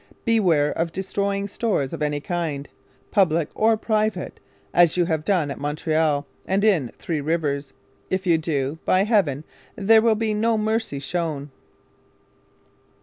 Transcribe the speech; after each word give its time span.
Beware 0.25 0.71
of 0.71 0.91
destroying 0.91 1.47
stores 1.47 1.93
of 1.93 2.01
any 2.01 2.19
kind, 2.19 2.67
Publick 3.11 3.49
or 3.53 3.77
Private, 3.77 4.39
as 4.73 4.97
you 4.97 5.05
have 5.05 5.23
done 5.23 5.51
at 5.51 5.59
Montreal 5.59 6.25
and 6.47 6.63
in 6.63 6.89
Three 6.97 7.21
Rivers 7.21 7.73
If 8.09 8.25
you 8.25 8.39
do, 8.39 8.79
by 8.83 9.03
Heaven, 9.03 9.43
there 9.75 10.01
will 10.01 10.15
be 10.15 10.33
no 10.33 10.57
mercy 10.57 10.97
shown. 10.97 11.51